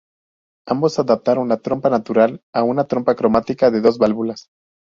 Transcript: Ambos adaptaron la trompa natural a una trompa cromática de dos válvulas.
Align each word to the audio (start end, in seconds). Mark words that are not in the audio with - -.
Ambos 0.67 0.97
adaptaron 0.97 1.47
la 1.47 1.57
trompa 1.57 1.91
natural 1.91 2.41
a 2.55 2.63
una 2.63 2.85
trompa 2.87 3.13
cromática 3.13 3.69
de 3.69 3.81
dos 3.81 3.99
válvulas. 3.99 4.47